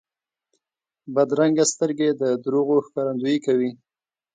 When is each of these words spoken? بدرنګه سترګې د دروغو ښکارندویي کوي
بدرنګه 1.13 1.65
سترګې 1.73 2.09
د 2.21 2.23
دروغو 2.43 2.75
ښکارندویي 2.85 3.39
کوي 3.45 3.71